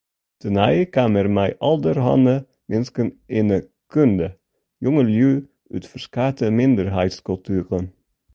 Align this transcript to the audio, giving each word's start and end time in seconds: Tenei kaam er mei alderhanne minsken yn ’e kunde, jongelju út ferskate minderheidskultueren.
Tenei 0.39 0.77
kaam 0.95 1.13
er 1.21 1.29
mei 1.35 1.51
alderhanne 1.69 2.37
minsken 2.69 3.09
yn 3.39 3.49
’e 3.57 3.59
kunde, 3.91 4.27
jongelju 4.83 5.31
út 5.73 5.83
ferskate 5.91 6.45
minderheidskultueren. 6.57 7.85